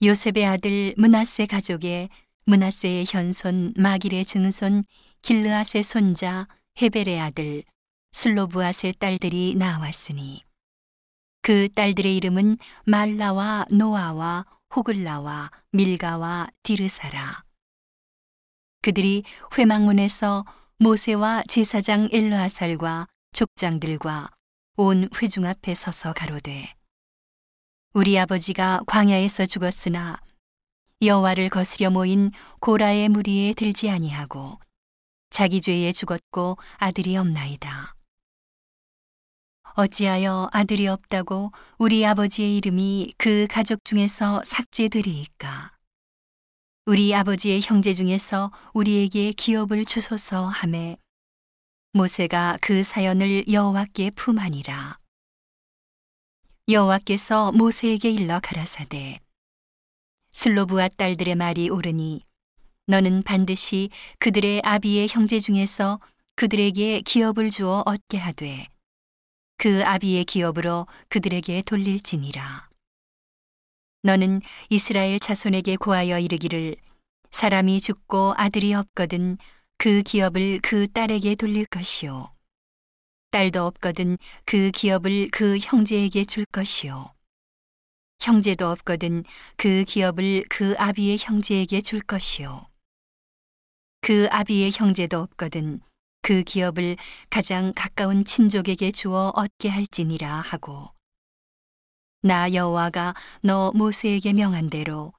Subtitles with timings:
[0.00, 2.08] 요셉의 아들 문하세 가족의
[2.44, 4.84] 문하세의 현손 마길의 증손
[5.22, 6.46] 길르앗의 손자
[6.80, 7.64] 헤벨의 아들
[8.12, 10.44] 슬로브앗의 딸들이 나왔으니
[11.42, 17.42] 그 딸들의 이름은 말라와 노아와 호글라와 밀가와 디르사라.
[18.82, 19.24] 그들이
[19.56, 20.44] 회망문에서
[20.78, 24.30] 모세와 제사장 엘르아살과 족장들과
[24.76, 26.77] 온 회중 앞에 서서 가로되
[27.98, 30.20] 우리 아버지가 광야에서 죽었으나
[31.02, 32.30] 여호와를 거스려 모인
[32.60, 34.60] 고라의 무리에 들지 아니하고
[35.30, 37.96] 자기 죄에 죽었고 아들이 없나이다.
[39.74, 45.72] 어찌하여 아들이 없다고 우리 아버지의 이름이 그 가족 중에서 삭제되리이까?
[46.86, 50.98] 우리 아버지의 형제 중에서 우리에게 기업을 주소서 하매
[51.94, 55.00] 모세가 그 사연을 여호와께 품하니라.
[56.70, 59.20] 여호와께서 모세에게 일러 가라사대.
[60.32, 62.20] 슬로브와 딸들의 말이 옳으니
[62.86, 63.88] 너는 반드시
[64.18, 65.98] 그들의 아비의 형제 중에서
[66.36, 68.66] 그들에게 기업을 주어 얻게 하되
[69.56, 72.68] 그 아비의 기업으로 그들에게 돌릴지니라.
[74.02, 76.76] 너는 이스라엘 자손에게 고하여 이르기를
[77.30, 79.38] 사람이 죽고 아들이 없거든
[79.78, 82.37] 그 기업을 그 딸에게 돌릴 것이요
[83.38, 87.14] 딸도 없거든 그 기업을 그 형제에게 줄 것이요.
[88.18, 89.22] 형제도 없거든
[89.56, 92.66] 그 기업을 그 아비의 형제에게 줄 것이요.
[94.00, 95.80] 그 아비의 형제도 없거든
[96.20, 96.96] 그 기업을
[97.30, 100.90] 가장 가까운 친족에게 주어 얻게 할지니라 하고
[102.22, 105.12] 나 여호와가 너 모세에게 명한 대로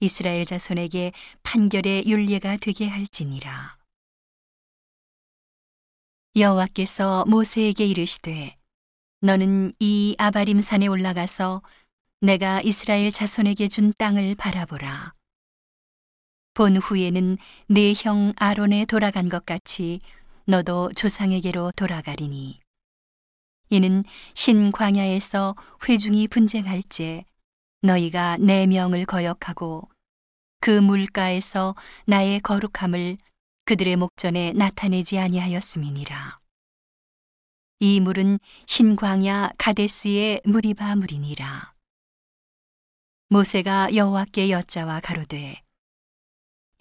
[0.00, 1.12] 이스라엘 자손에게
[1.44, 3.79] 판결의 윤례가 되게 할지니라.
[6.40, 8.56] 여호와께서 모세에게 이르시되
[9.20, 11.62] 너는 이 아바림 산에 올라가서
[12.22, 15.12] 내가 이스라엘 자손에게 준 땅을 바라보라.
[16.54, 17.36] 본 후에는
[17.68, 20.00] 네 형 아론에 돌아간 것 같이
[20.46, 22.58] 너도 조상에게로 돌아가리니.
[23.68, 24.04] 이는
[24.34, 25.54] 신 광야에서
[25.88, 27.24] 회중이 분쟁할 때
[27.82, 29.88] 너희가 내 명을 거역하고
[30.60, 31.74] 그 물가에서
[32.06, 33.18] 나의 거룩함을
[33.66, 36.39] 그들의 목전에 나타내지 아니하였음이니라.
[37.82, 41.72] 이 물은 신광야 가데스의 무리바 물이니라.
[43.30, 45.62] 모세가 여호와께 여짜와 가로되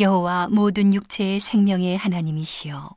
[0.00, 2.96] 여호와 모든 육체의 생명의 하나님이시여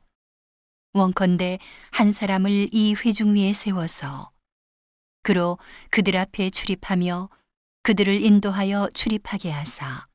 [0.94, 1.60] 원컨대
[1.92, 4.32] 한 사람을 이 회중 위에 세워서
[5.22, 5.58] 그로
[5.90, 7.30] 그들 앞에 출입하며
[7.84, 10.08] 그들을 인도하여 출입하게 하사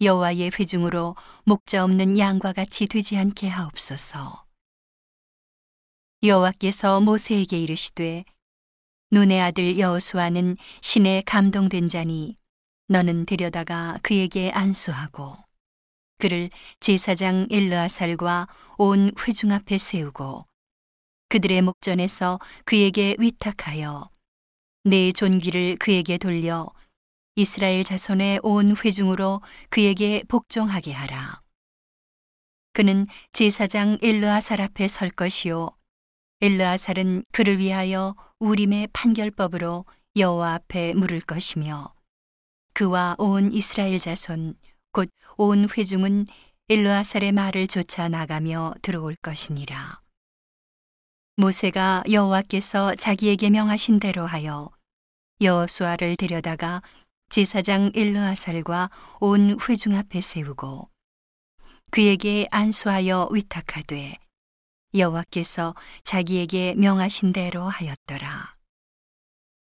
[0.00, 1.14] 여호와의 회중으로
[1.44, 4.47] 목자 없는 양과 같이 되지 않게 하옵소서.
[6.24, 8.24] 여호와께서 모세에게 이르시되
[9.12, 12.36] 눈의 아들 여호수아는 신에 감동된 자니
[12.88, 15.36] 너는 데려다가 그에게 안수하고
[16.18, 18.48] 그를 제사장 엘르아살과
[18.78, 20.44] 온 회중 앞에 세우고
[21.28, 24.10] 그들의 목전에서 그에게 위탁하여
[24.82, 26.68] 내 존귀를 그에게 돌려
[27.36, 29.40] 이스라엘 자손의 온 회중으로
[29.70, 31.42] 그에게 복종하게 하라.
[32.72, 35.77] 그는 제사장 엘르아살 앞에 설 것이요
[36.40, 39.84] 엘르아살은 그를 위하여 우림의 판결법으로
[40.16, 41.92] 여호와 앞에 물을 것이며
[42.74, 44.54] 그와 온 이스라엘 자손
[44.92, 45.10] 곧
[45.40, 46.26] 온 회중은
[46.68, 50.00] 엘르아살의 말을 쫓아 나가며 들어올 것이니라.
[51.36, 54.70] 모세가 여호와께서 자기에게 명하신 대로 하여
[55.40, 56.82] 여호수아를 데려다가
[57.30, 60.90] 제사장 일르아살과 온 회중 앞에 세우고
[61.92, 64.18] 그에게 안수하여 위탁하되
[64.94, 68.57] 여호와께서 자기에게 명하신 대로 하였더라.